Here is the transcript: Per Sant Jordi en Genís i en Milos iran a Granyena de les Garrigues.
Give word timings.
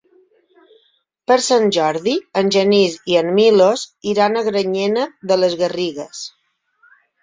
Per 1.31 1.37
Sant 1.47 1.67
Jordi 1.77 2.15
en 2.43 2.51
Genís 2.57 2.97
i 3.13 3.21
en 3.23 3.31
Milos 3.39 3.87
iran 4.17 4.35
a 4.43 4.47
Granyena 4.51 5.09
de 5.35 5.43
les 5.45 5.59
Garrigues. 5.65 6.29